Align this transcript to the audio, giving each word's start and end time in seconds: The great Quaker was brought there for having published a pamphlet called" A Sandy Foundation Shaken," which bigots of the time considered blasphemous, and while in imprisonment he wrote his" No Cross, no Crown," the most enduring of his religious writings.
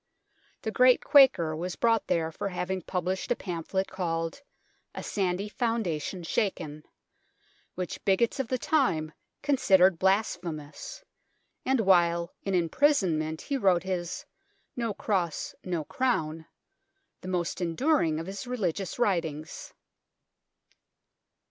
The 0.63 0.71
great 0.71 1.03
Quaker 1.05 1.55
was 1.55 1.75
brought 1.75 2.07
there 2.07 2.31
for 2.31 2.49
having 2.49 2.81
published 2.81 3.31
a 3.31 3.35
pamphlet 3.35 3.91
called" 3.91 4.41
A 4.95 5.03
Sandy 5.03 5.47
Foundation 5.47 6.23
Shaken," 6.23 6.83
which 7.75 8.03
bigots 8.03 8.39
of 8.39 8.47
the 8.47 8.57
time 8.57 9.13
considered 9.43 9.99
blasphemous, 9.99 11.03
and 11.67 11.81
while 11.81 12.33
in 12.41 12.55
imprisonment 12.55 13.41
he 13.41 13.57
wrote 13.57 13.83
his" 13.83 14.25
No 14.75 14.91
Cross, 14.95 15.53
no 15.63 15.83
Crown," 15.83 16.47
the 17.21 17.27
most 17.27 17.61
enduring 17.61 18.19
of 18.19 18.25
his 18.25 18.47
religious 18.47 18.97
writings. 18.97 19.71